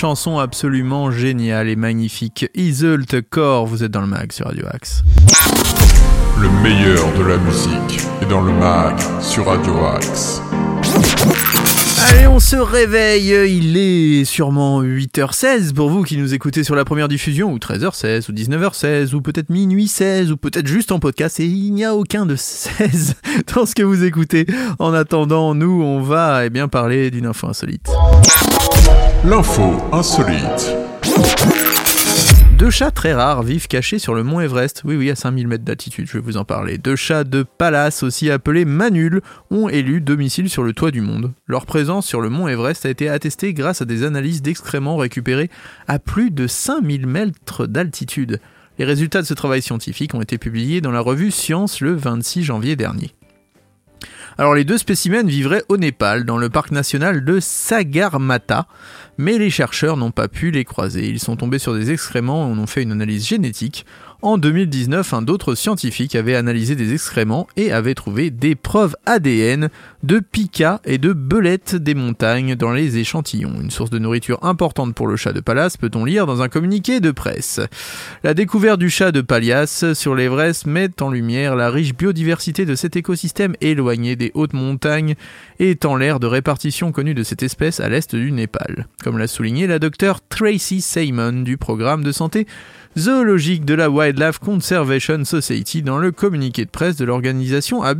chanson 0.00 0.38
absolument 0.38 1.10
géniale 1.10 1.68
et 1.68 1.76
magnifique. 1.76 2.46
Iseult 2.54 3.20
Core, 3.28 3.66
vous 3.66 3.84
êtes 3.84 3.90
dans 3.90 4.00
le 4.00 4.06
mag 4.06 4.32
sur 4.32 4.46
Radio 4.46 4.64
Axe. 4.72 5.02
Le 6.40 6.48
meilleur 6.62 7.12
de 7.18 7.22
la 7.22 7.36
musique 7.36 8.00
est 8.22 8.26
dans 8.30 8.40
le 8.40 8.50
mag 8.50 8.94
sur 9.20 9.44
Radio 9.44 9.74
Axe. 9.84 10.40
Allez, 12.08 12.26
on 12.26 12.40
se 12.40 12.56
réveille. 12.56 13.54
Il 13.54 13.76
est 13.76 14.24
sûrement 14.24 14.82
8h16 14.82 15.74
pour 15.74 15.90
vous 15.90 16.02
qui 16.02 16.16
nous 16.16 16.32
écoutez 16.32 16.64
sur 16.64 16.74
la 16.74 16.86
première 16.86 17.08
diffusion, 17.08 17.52
ou 17.52 17.58
13h16, 17.58 18.30
ou 18.30 18.32
19h16, 18.32 19.14
ou 19.14 19.20
peut-être 19.20 19.50
minuit 19.50 19.86
16, 19.86 20.32
ou 20.32 20.38
peut-être 20.38 20.66
juste 20.66 20.92
en 20.92 20.98
podcast. 20.98 21.40
Et 21.40 21.44
il 21.44 21.74
n'y 21.74 21.84
a 21.84 21.94
aucun 21.94 22.24
de 22.24 22.36
16 22.36 23.16
dans 23.54 23.66
ce 23.66 23.74
que 23.74 23.82
vous 23.82 24.02
écoutez. 24.02 24.46
En 24.78 24.94
attendant, 24.94 25.54
nous, 25.54 25.82
on 25.82 26.00
va 26.00 26.46
eh 26.46 26.48
bien 26.48 26.68
parler 26.68 27.10
d'une 27.10 27.26
info 27.26 27.48
insolite. 27.48 27.90
L'info 29.22 29.76
insolite. 29.92 30.74
Deux 32.56 32.70
chats 32.70 32.90
très 32.90 33.12
rares 33.12 33.42
vivent 33.42 33.68
cachés 33.68 33.98
sur 33.98 34.14
le 34.14 34.22
mont 34.22 34.40
Everest. 34.40 34.80
Oui, 34.86 34.96
oui, 34.96 35.10
à 35.10 35.14
5000 35.14 35.46
mètres 35.46 35.62
d'altitude, 35.62 36.06
je 36.06 36.14
vais 36.14 36.24
vous 36.24 36.38
en 36.38 36.46
parler. 36.46 36.78
Deux 36.78 36.96
chats 36.96 37.24
de 37.24 37.42
Pallas, 37.42 38.00
aussi 38.02 38.30
appelés 38.30 38.64
Manuls, 38.64 39.20
ont 39.50 39.68
élu 39.68 40.00
domicile 40.00 40.48
sur 40.48 40.62
le 40.62 40.72
toit 40.72 40.90
du 40.90 41.02
monde. 41.02 41.32
Leur 41.46 41.66
présence 41.66 42.06
sur 42.06 42.22
le 42.22 42.30
mont 42.30 42.48
Everest 42.48 42.86
a 42.86 42.88
été 42.88 43.10
attestée 43.10 43.52
grâce 43.52 43.82
à 43.82 43.84
des 43.84 44.04
analyses 44.04 44.40
d'excréments 44.40 44.96
récupérés 44.96 45.50
à 45.86 45.98
plus 45.98 46.30
de 46.30 46.46
5000 46.46 47.06
mètres 47.06 47.66
d'altitude. 47.66 48.40
Les 48.78 48.86
résultats 48.86 49.20
de 49.20 49.26
ce 49.26 49.34
travail 49.34 49.60
scientifique 49.60 50.14
ont 50.14 50.22
été 50.22 50.38
publiés 50.38 50.80
dans 50.80 50.92
la 50.92 51.00
revue 51.00 51.30
Science 51.30 51.82
le 51.82 51.92
26 51.92 52.42
janvier 52.42 52.74
dernier. 52.74 53.12
Alors 54.40 54.54
les 54.54 54.64
deux 54.64 54.78
spécimens 54.78 55.26
vivraient 55.26 55.64
au 55.68 55.76
Népal, 55.76 56.24
dans 56.24 56.38
le 56.38 56.48
parc 56.48 56.70
national 56.70 57.26
de 57.26 57.40
Sagarmatha, 57.40 58.66
mais 59.18 59.36
les 59.36 59.50
chercheurs 59.50 59.98
n'ont 59.98 60.12
pas 60.12 60.28
pu 60.28 60.50
les 60.50 60.64
croiser. 60.64 61.06
Ils 61.10 61.20
sont 61.20 61.36
tombés 61.36 61.58
sur 61.58 61.74
des 61.74 61.90
excréments 61.92 62.48
et 62.48 62.50
en 62.50 62.58
ont 62.58 62.66
fait 62.66 62.82
une 62.82 62.92
analyse 62.92 63.28
génétique. 63.28 63.84
En 64.22 64.36
2019, 64.36 65.14
un 65.14 65.22
d'autres 65.22 65.54
scientifiques 65.54 66.14
avait 66.14 66.34
analysé 66.34 66.76
des 66.76 66.92
excréments 66.92 67.46
et 67.56 67.72
avait 67.72 67.94
trouvé 67.94 68.30
des 68.30 68.54
preuves 68.54 68.94
ADN 69.06 69.70
de 70.02 70.18
pica 70.18 70.82
et 70.84 70.98
de 70.98 71.14
belettes 71.14 71.74
des 71.74 71.94
montagnes 71.94 72.54
dans 72.54 72.72
les 72.72 72.98
échantillons. 72.98 73.54
Une 73.58 73.70
source 73.70 73.88
de 73.88 73.98
nourriture 73.98 74.44
importante 74.44 74.94
pour 74.94 75.06
le 75.06 75.16
chat 75.16 75.32
de 75.32 75.40
Pallas, 75.40 75.76
peut-on 75.80 76.04
lire 76.04 76.26
dans 76.26 76.42
un 76.42 76.48
communiqué 76.48 77.00
de 77.00 77.12
presse. 77.12 77.60
La 78.22 78.34
découverte 78.34 78.78
du 78.78 78.90
chat 78.90 79.10
de 79.10 79.22
Pallias 79.22 79.86
sur 79.94 80.14
l'Everest 80.14 80.66
met 80.66 80.90
en 81.00 81.10
lumière 81.10 81.56
la 81.56 81.70
riche 81.70 81.94
biodiversité 81.94 82.66
de 82.66 82.74
cet 82.74 82.96
écosystème 82.96 83.54
éloigné 83.62 84.16
des 84.16 84.32
hautes 84.34 84.52
montagnes 84.52 85.14
et 85.60 85.70
étend 85.70 85.96
l'aire 85.96 86.20
de 86.20 86.26
répartition 86.26 86.92
connue 86.92 87.14
de 87.14 87.22
cette 87.22 87.42
espèce 87.42 87.80
à 87.80 87.88
l'est 87.88 88.14
du 88.14 88.32
Népal. 88.32 88.86
Comme 89.02 89.16
l'a 89.16 89.28
souligné 89.28 89.66
la 89.66 89.78
docteure 89.78 90.20
Tracy 90.28 90.82
Simon 90.82 91.40
du 91.42 91.56
programme 91.56 92.04
de 92.04 92.12
santé 92.12 92.46
zoologique 92.98 93.64
de 93.64 93.74
la 93.74 93.88
Wildlife 93.88 94.38
Conservation 94.38 95.24
Society 95.24 95.82
dans 95.82 95.98
le 95.98 96.12
communiqué 96.12 96.64
de 96.64 96.70
presse 96.70 96.96
de 96.96 97.04
l'organisation 97.04 97.82
à 97.82 97.94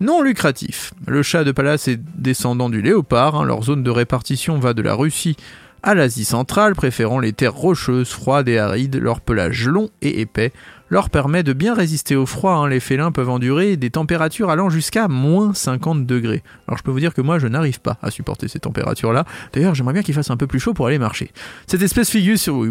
non 0.00 0.22
lucratif. 0.22 0.92
Le 1.06 1.22
chat 1.22 1.44
de 1.44 1.52
Pallas 1.52 1.84
est 1.86 2.00
descendant 2.16 2.68
du 2.68 2.82
léopard, 2.82 3.36
hein. 3.36 3.44
leur 3.44 3.62
zone 3.62 3.82
de 3.82 3.90
répartition 3.90 4.58
va 4.58 4.74
de 4.74 4.82
la 4.82 4.94
Russie 4.94 5.36
à 5.82 5.94
l'Asie 5.94 6.24
centrale, 6.24 6.74
préférant 6.74 7.18
les 7.18 7.32
terres 7.32 7.54
rocheuses, 7.54 8.10
froides 8.10 8.48
et 8.48 8.58
arides, 8.58 8.96
leur 8.96 9.20
pelage 9.20 9.66
long 9.66 9.90
et 10.00 10.20
épais 10.20 10.52
leur 10.92 11.08
permet 11.08 11.42
de 11.42 11.54
bien 11.54 11.72
résister 11.74 12.16
au 12.16 12.26
froid. 12.26 12.52
hein. 12.52 12.68
Les 12.68 12.78
félins 12.78 13.12
peuvent 13.12 13.30
endurer 13.30 13.78
des 13.78 13.88
températures 13.88 14.50
allant 14.50 14.68
jusqu'à 14.68 15.08
moins 15.08 15.54
50 15.54 16.04
degrés. 16.04 16.42
Alors 16.68 16.76
je 16.76 16.82
peux 16.82 16.90
vous 16.90 17.00
dire 17.00 17.14
que 17.14 17.22
moi 17.22 17.38
je 17.38 17.46
n'arrive 17.46 17.80
pas 17.80 17.96
à 18.02 18.10
supporter 18.10 18.46
ces 18.46 18.58
températures-là. 18.58 19.24
D'ailleurs 19.54 19.74
j'aimerais 19.74 19.94
bien 19.94 20.02
qu'il 20.02 20.14
fasse 20.14 20.30
un 20.30 20.36
peu 20.36 20.46
plus 20.46 20.60
chaud 20.60 20.74
pour 20.74 20.86
aller 20.86 20.98
marcher. 20.98 21.30
Cette 21.66 21.80
espèce 21.80 22.10
figure 22.10 22.38
sur... 22.38 22.62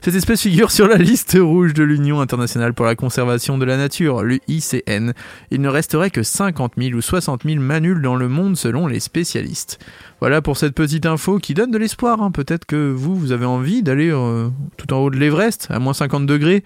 Cette 0.00 0.14
espèce 0.14 0.42
figure 0.42 0.70
sur 0.70 0.86
la 0.86 0.96
liste 0.96 1.36
rouge 1.40 1.74
de 1.74 1.82
l'Union 1.82 2.20
internationale 2.20 2.72
pour 2.72 2.86
la 2.86 2.94
conservation 2.94 3.58
de 3.58 3.64
la 3.64 3.76
nature, 3.76 4.22
l'UICN. 4.22 5.12
Il 5.50 5.60
ne 5.60 5.68
resterait 5.68 6.10
que 6.10 6.22
50 6.22 6.74
000 6.78 6.96
ou 6.96 7.00
60 7.00 7.42
000 7.44 7.60
manuls 7.60 8.00
dans 8.00 8.14
le 8.14 8.28
monde 8.28 8.56
selon 8.56 8.86
les 8.86 9.00
spécialistes. 9.00 9.80
Voilà 10.20 10.42
pour 10.42 10.56
cette 10.58 10.74
petite 10.74 11.06
info 11.06 11.38
qui 11.38 11.54
donne 11.54 11.70
de 11.70 11.78
l'espoir. 11.78 12.22
hein. 12.22 12.30
Peut-être 12.30 12.66
que 12.66 12.92
vous, 12.92 13.16
vous 13.16 13.32
avez 13.32 13.46
envie 13.46 13.82
d'aller 13.82 14.10
euh, 14.12 14.50
tout 14.76 14.92
en 14.92 14.98
haut 14.98 15.10
de 15.10 15.16
l'Everest, 15.16 15.66
à 15.70 15.78
moins 15.78 15.94
50 15.94 16.26
degrés. 16.26 16.59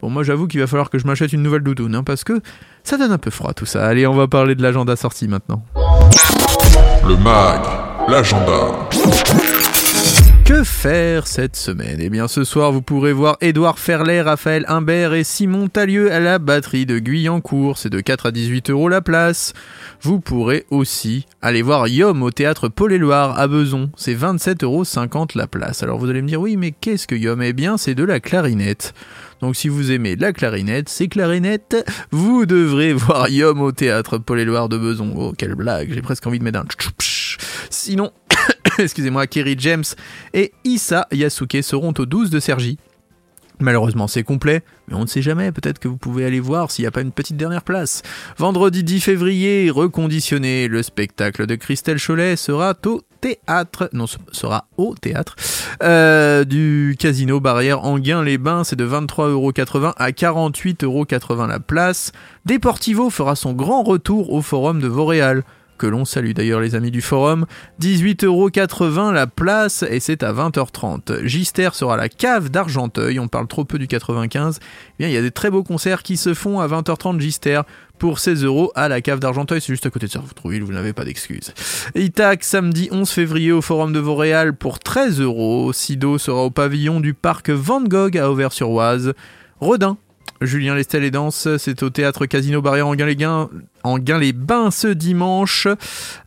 Bon, 0.00 0.08
moi 0.08 0.22
j'avoue 0.22 0.46
qu'il 0.46 0.60
va 0.60 0.66
falloir 0.66 0.88
que 0.88 0.98
je 0.98 1.06
m'achète 1.06 1.32
une 1.32 1.42
nouvelle 1.42 1.62
doudoune, 1.62 1.94
hein, 1.94 2.02
parce 2.02 2.24
que 2.24 2.40
ça 2.84 2.96
donne 2.96 3.12
un 3.12 3.18
peu 3.18 3.30
froid 3.30 3.52
tout 3.52 3.66
ça. 3.66 3.86
Allez, 3.86 4.06
on 4.06 4.14
va 4.14 4.28
parler 4.28 4.54
de 4.54 4.62
l'agenda 4.62 4.96
sortie 4.96 5.28
maintenant. 5.28 5.62
Le 7.06 7.16
MAG, 7.16 7.60
l'agenda. 8.08 8.88
Que 10.50 10.64
faire 10.64 11.28
cette 11.28 11.54
semaine? 11.54 11.98
Eh 12.00 12.10
bien 12.10 12.26
ce 12.26 12.42
soir 12.42 12.72
vous 12.72 12.82
pourrez 12.82 13.12
voir 13.12 13.36
Édouard 13.40 13.78
Ferlet, 13.78 14.20
Raphaël 14.20 14.64
Imbert 14.66 15.14
et 15.14 15.22
Simon 15.22 15.68
Talieu 15.68 16.10
à 16.10 16.18
la 16.18 16.40
batterie 16.40 16.86
de 16.86 16.98
Guyancourt, 16.98 17.78
c'est 17.78 17.88
de 17.88 18.00
4 18.00 18.26
à 18.26 18.32
18 18.32 18.70
euros 18.70 18.88
la 18.88 19.00
place. 19.00 19.52
Vous 20.02 20.18
pourrez 20.18 20.66
aussi 20.70 21.26
aller 21.40 21.62
voir 21.62 21.86
Yom 21.86 22.24
au 22.24 22.32
théâtre 22.32 22.66
Paul-et-Loire 22.66 23.38
à 23.38 23.46
Beson, 23.46 23.90
c'est 23.96 24.16
27,50 24.16 24.64
euros 24.64 25.26
la 25.36 25.46
place. 25.46 25.84
Alors 25.84 26.00
vous 26.00 26.10
allez 26.10 26.20
me 26.20 26.26
dire 26.26 26.40
oui 26.40 26.56
mais 26.56 26.72
qu'est-ce 26.72 27.06
que 27.06 27.14
Yom? 27.14 27.40
Eh 27.42 27.52
bien 27.52 27.76
c'est 27.76 27.94
de 27.94 28.02
la 28.02 28.18
clarinette. 28.18 28.92
Donc 29.40 29.54
si 29.54 29.68
vous 29.68 29.92
aimez 29.92 30.16
la 30.16 30.32
clarinette, 30.32 30.88
c'est 30.88 31.06
clarinette, 31.06 31.76
vous 32.10 32.44
devrez 32.44 32.92
voir 32.92 33.28
Yom 33.28 33.60
au 33.60 33.70
théâtre 33.70 34.18
Paul-et-Loire 34.18 34.68
de 34.68 34.78
Beson. 34.78 35.14
Oh 35.16 35.32
quelle 35.38 35.54
blague, 35.54 35.92
j'ai 35.94 36.02
presque 36.02 36.26
envie 36.26 36.40
de 36.40 36.44
mettre 36.44 36.58
un. 36.58 36.66
Sinon, 37.70 38.10
excusez-moi, 38.78 39.26
Kerry 39.26 39.56
James 39.58 39.84
et 40.34 40.52
Issa 40.64 41.06
Yasuke 41.12 41.58
seront 41.62 41.94
au 41.98 42.06
12 42.06 42.30
de 42.30 42.40
Sergi. 42.40 42.78
Malheureusement, 43.60 44.08
c'est 44.08 44.22
complet, 44.22 44.62
mais 44.88 44.94
on 44.94 45.02
ne 45.02 45.06
sait 45.06 45.20
jamais. 45.20 45.52
Peut-être 45.52 45.78
que 45.78 45.86
vous 45.86 45.98
pouvez 45.98 46.24
aller 46.24 46.40
voir 46.40 46.70
s'il 46.70 46.82
n'y 46.84 46.88
a 46.88 46.90
pas 46.90 47.02
une 47.02 47.12
petite 47.12 47.36
dernière 47.36 47.62
place. 47.62 48.00
Vendredi 48.38 48.82
10 48.82 49.00
février, 49.00 49.70
reconditionné, 49.70 50.66
le 50.66 50.82
spectacle 50.82 51.46
de 51.46 51.54
Christelle 51.56 52.00
Cholet 52.00 52.36
sera 52.36 52.74
au 52.86 53.02
théâtre, 53.20 53.90
non, 53.92 54.06
sera 54.32 54.66
au 54.78 54.94
théâtre, 54.94 55.36
euh, 55.82 56.44
du 56.44 56.96
Casino 56.98 57.38
Barrière 57.38 57.84
Anguin-les-Bains. 57.84 58.64
C'est 58.64 58.76
de 58.76 58.86
23,80€ 58.86 59.92
à 59.98 60.10
48,80€ 60.10 61.46
la 61.46 61.60
place. 61.60 62.12
Deportivo 62.46 63.10
fera 63.10 63.36
son 63.36 63.52
grand 63.52 63.82
retour 63.82 64.32
au 64.32 64.40
Forum 64.40 64.80
de 64.80 64.88
Vauréal 64.88 65.44
que 65.80 65.86
l'on 65.86 66.04
salue 66.04 66.32
d'ailleurs 66.32 66.60
les 66.60 66.74
amis 66.74 66.90
du 66.90 67.00
forum. 67.00 67.46
18,80€ 67.80 69.12
la 69.12 69.26
place 69.26 69.82
et 69.82 69.98
c'est 69.98 70.22
à 70.22 70.30
20h30. 70.30 71.24
Gister 71.24 71.70
sera 71.72 71.96
la 71.96 72.10
cave 72.10 72.50
d'Argenteuil, 72.50 73.18
on 73.18 73.28
parle 73.28 73.46
trop 73.46 73.64
peu 73.64 73.78
du 73.78 73.86
95. 73.86 74.60
Eh 74.60 74.94
bien, 74.98 75.08
il 75.08 75.14
y 75.14 75.16
a 75.16 75.22
des 75.22 75.30
très 75.30 75.50
beaux 75.50 75.62
concerts 75.62 76.02
qui 76.02 76.18
se 76.18 76.34
font 76.34 76.60
à 76.60 76.68
20h30 76.68 77.18
Gister 77.18 77.62
pour 77.98 78.18
16 78.18 78.44
euros 78.44 78.72
à 78.74 78.88
la 78.88 79.00
cave 79.00 79.20
d'Argenteuil, 79.20 79.62
c'est 79.62 79.72
juste 79.72 79.86
à 79.86 79.90
côté 79.90 80.06
de 80.06 80.12
Sartrouville, 80.12 80.62
vous 80.62 80.72
n'avez 80.72 80.92
pas 80.92 81.04
d'excuses. 81.04 81.54
Itac, 81.94 82.44
samedi 82.44 82.88
11 82.92 83.08
février 83.08 83.52
au 83.52 83.62
Forum 83.62 83.94
de 83.94 84.00
Vauréal 84.00 84.54
pour 84.54 84.80
13 84.80 85.20
euros. 85.20 85.72
Sido 85.72 86.18
sera 86.18 86.42
au 86.42 86.50
pavillon 86.50 87.00
du 87.00 87.14
parc 87.14 87.48
Van 87.48 87.82
Gogh 87.82 88.18
à 88.18 88.30
Auvers-sur-Oise. 88.30 89.14
Rodin 89.60 89.96
Julien 90.40 90.74
Lestel 90.74 91.04
et 91.04 91.10
Danse, 91.10 91.48
c'est 91.58 91.82
au 91.82 91.90
théâtre 91.90 92.24
Casino 92.24 92.62
Barrière 92.62 92.86
en 92.86 92.94
Gain-les-Bains 92.94 93.50
en 93.84 93.98
Gain-les-Bains 93.98 94.70
ce 94.70 94.88
dimanche 94.88 95.68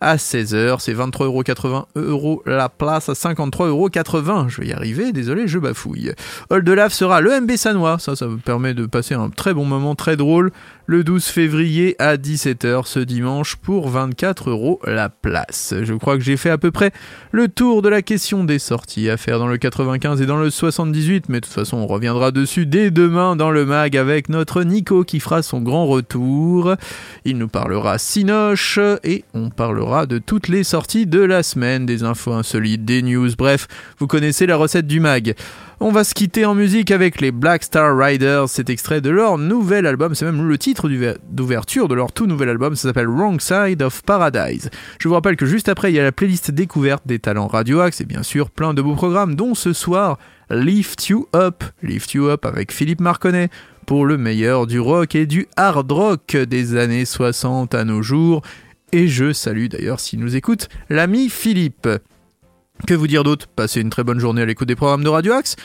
à 0.01 0.15
16h. 0.15 0.77
C'est 0.79 0.93
23,80 0.93 1.85
euros 1.95 2.41
la 2.45 2.69
place 2.69 3.09
à 3.09 3.13
53,80€. 3.13 4.49
Je 4.49 4.61
vais 4.61 4.67
y 4.67 4.73
arriver, 4.73 5.11
désolé, 5.11 5.47
je 5.47 5.59
bafouille. 5.59 6.13
Hall 6.49 6.63
de 6.63 6.71
Lave 6.71 6.93
sera 6.93 7.21
le 7.21 7.41
MB 7.41 7.55
Sanois. 7.55 7.99
Ça, 7.99 8.15
ça 8.15 8.27
me 8.27 8.37
permet 8.37 8.73
de 8.73 8.85
passer 8.85 9.13
un 9.15 9.29
très 9.29 9.53
bon 9.53 9.65
moment, 9.65 9.95
très 9.95 10.17
drôle. 10.17 10.51
Le 10.85 11.03
12 11.05 11.23
février 11.25 11.95
à 11.97 12.17
17h 12.17 12.85
ce 12.85 12.99
dimanche 12.99 13.55
pour 13.55 13.87
24 13.87 14.49
euros 14.49 14.81
la 14.85 15.07
place. 15.07 15.73
Je 15.81 15.93
crois 15.93 16.17
que 16.17 16.23
j'ai 16.23 16.35
fait 16.35 16.49
à 16.49 16.57
peu 16.57 16.71
près 16.71 16.91
le 17.31 17.47
tour 17.47 17.81
de 17.81 17.87
la 17.87 18.01
question 18.01 18.43
des 18.43 18.59
sorties 18.59 19.09
à 19.09 19.15
faire 19.15 19.39
dans 19.39 19.47
le 19.47 19.57
95 19.57 20.21
et 20.21 20.25
dans 20.25 20.37
le 20.37 20.49
78. 20.49 21.29
Mais 21.29 21.39
de 21.39 21.45
toute 21.45 21.53
façon, 21.53 21.77
on 21.77 21.87
reviendra 21.87 22.31
dessus 22.31 22.65
dès 22.65 22.91
demain 22.91 23.37
dans 23.37 23.49
le 23.49 23.65
mag 23.65 23.95
avec 23.95 24.27
notre 24.27 24.63
Nico 24.63 25.05
qui 25.05 25.21
fera 25.21 25.41
son 25.41 25.61
grand 25.61 25.85
retour. 25.85 26.75
Il 27.23 27.37
nous 27.43 27.49
parlera 27.49 27.97
Sinoche 27.97 28.79
et 29.03 29.25
on 29.34 29.49
parlera 29.49 30.06
de 30.06 30.17
toutes 30.17 30.47
les 30.47 30.63
sorties 30.63 31.06
de 31.06 31.19
la 31.19 31.43
semaine, 31.43 31.86
des 31.86 32.03
infos 32.03 32.32
insolites, 32.32 32.86
des 32.86 33.01
news, 33.01 33.32
bref, 33.38 33.67
vous 33.99 34.08
connaissez 34.08 34.45
la 34.45 34.56
recette 34.56 34.88
du 34.88 35.01
mag. 35.01 35.34
On 35.82 35.91
va 35.91 36.06
se 36.06 36.13
quitter 36.13 36.45
en 36.45 36.56
musique 36.56 36.89
avec 36.89 37.19
les 37.19 37.34
Black 37.34 37.63
Star 37.63 37.97
Riders, 37.97 38.47
cet 38.47 38.69
extrait 38.69 39.01
de 39.01 39.10
leur 39.10 39.38
nouvel 39.38 39.86
album, 39.86 40.15
c'est 40.15 40.23
même 40.23 40.47
le 40.47 40.58
titre 40.58 40.88
d'ouver- 40.88 41.17
d'ouverture 41.32 41.89
de 41.89 41.95
leur 41.95 42.13
tout 42.13 42.27
nouvel 42.27 42.47
album, 42.47 42.77
ça 42.77 42.88
s'appelle 42.88 43.10
Wrong 43.10 43.41
Side 43.41 43.82
of 43.82 44.03
Paradise. 44.03 44.69
Je 44.99 45.10
vous 45.10 45.13
rappelle 45.13 45.36
que 45.36 45.45
juste 45.45 45.67
après, 45.67 45.91
il 45.91 45.95
y 45.95 45.99
a 45.99 46.03
la 46.03 46.13
playlist 46.13 46.49
découverte 46.51 47.03
des 47.06 47.19
talents 47.19 47.47
Radio 47.47 47.82
Axe 47.82 47.99
et 47.99 48.06
bien 48.06 48.23
sûr 48.23 48.51
plein 48.51 48.73
de 48.73 48.82
beaux 48.82 48.95
programmes, 48.95 49.36
dont 49.36 49.53
ce 49.53 49.73
soir 49.73 50.17
Lift 50.49 51.08
You 51.08 51.27
Up, 51.36 51.65
Lift 51.82 52.13
You 52.13 52.29
Up 52.29 52.45
avec 52.45 52.71
Philippe 52.71 53.01
Marconnet 53.01 53.49
pour 53.86 54.06
le 54.06 54.17
meilleur 54.17 54.67
du 54.67 54.80
rock 54.80 55.15
et 55.15 55.26
du 55.26 55.48
hard 55.56 55.91
rock 55.91 56.36
des 56.36 56.76
années 56.76 57.06
60 57.06 57.76
à 57.76 57.84
nos 57.84 58.02
jours. 58.02 58.41
Et 58.91 59.08
je 59.08 59.34
salue 59.34 59.67
d'ailleurs, 59.67 60.00
s'il 60.00 60.19
nous 60.19 60.36
écoute, 60.36 60.69
l'ami 60.89 61.30
Philippe. 61.30 61.89
Que 62.88 62.93
vous 62.93 63.08
dire 63.08 63.24
d'autre? 63.24 63.48
Passez 63.48 63.82
une 63.82 63.89
très 63.89 64.04
bonne 64.04 64.19
journée 64.19 64.41
à 64.41 64.46
l'écoute 64.46 64.67
des 64.67 64.76
programmes 64.76 65.04
de 65.04 65.10
Radio 65.10 65.34
Axe. 65.34 65.56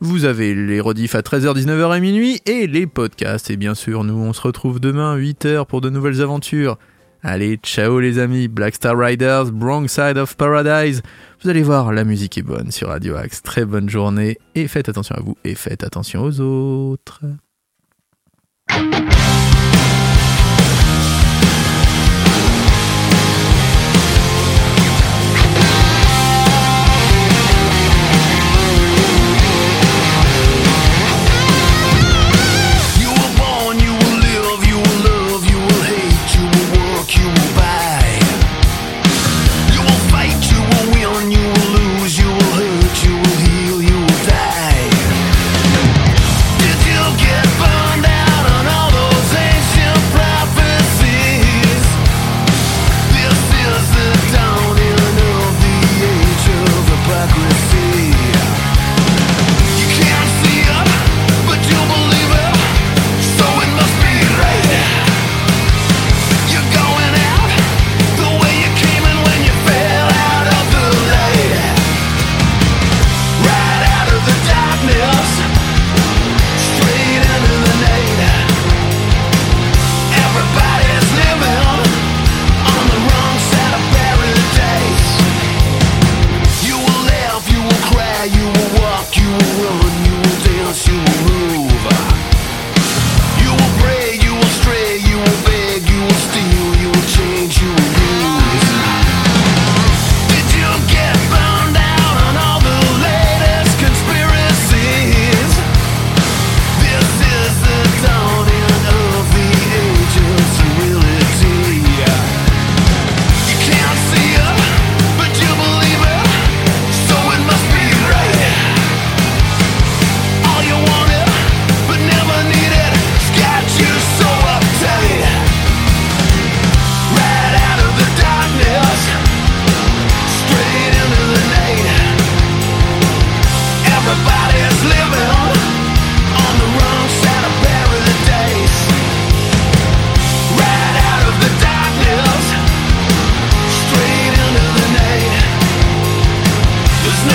Vous 0.00 0.24
avez 0.24 0.54
les 0.54 0.80
rediffs 0.80 1.14
à 1.14 1.20
13h, 1.20 1.54
19h 1.54 1.96
et 1.96 2.00
minuit 2.00 2.40
et 2.46 2.66
les 2.66 2.86
podcasts. 2.86 3.50
Et 3.50 3.56
bien 3.56 3.74
sûr, 3.74 4.04
nous, 4.04 4.14
on 4.14 4.32
se 4.32 4.40
retrouve 4.40 4.80
demain 4.80 5.16
8h 5.16 5.66
pour 5.66 5.80
de 5.80 5.90
nouvelles 5.90 6.20
aventures. 6.20 6.78
Allez, 7.22 7.58
ciao 7.62 8.00
les 8.00 8.18
amis, 8.18 8.48
Black 8.48 8.74
Star 8.74 8.98
Riders, 8.98 9.46
Wrong 9.58 9.88
Side 9.88 10.18
of 10.18 10.36
Paradise. 10.36 11.00
Vous 11.42 11.48
allez 11.48 11.62
voir, 11.62 11.92
la 11.92 12.04
musique 12.04 12.36
est 12.36 12.42
bonne 12.42 12.70
sur 12.70 12.88
Radio 12.88 13.16
Axe. 13.16 13.42
Très 13.42 13.64
bonne 13.64 13.88
journée 13.88 14.36
et 14.54 14.68
faites 14.68 14.90
attention 14.90 15.14
à 15.14 15.20
vous 15.20 15.36
et 15.44 15.54
faites 15.54 15.84
attention 15.84 16.22
aux 16.22 16.40
autres. 16.40 17.22
thank 18.74 18.94
you. 18.94 19.03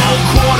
Quarter 0.10 0.59